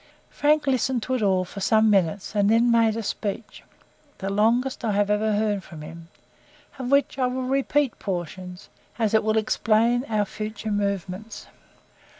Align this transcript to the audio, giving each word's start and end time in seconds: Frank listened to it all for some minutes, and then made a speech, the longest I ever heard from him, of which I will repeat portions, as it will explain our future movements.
Frank 0.31 0.65
listened 0.65 1.03
to 1.03 1.13
it 1.13 1.21
all 1.21 1.45
for 1.45 1.59
some 1.59 1.91
minutes, 1.91 2.33
and 2.33 2.49
then 2.49 2.71
made 2.71 2.97
a 2.97 3.03
speech, 3.03 3.63
the 4.17 4.31
longest 4.31 4.83
I 4.83 4.97
ever 4.97 5.33
heard 5.35 5.63
from 5.63 5.81
him, 5.83 6.07
of 6.79 6.89
which 6.89 7.19
I 7.19 7.27
will 7.27 7.43
repeat 7.43 7.99
portions, 7.99 8.69
as 8.97 9.13
it 9.13 9.23
will 9.23 9.37
explain 9.37 10.03
our 10.09 10.25
future 10.25 10.71
movements. 10.71 11.45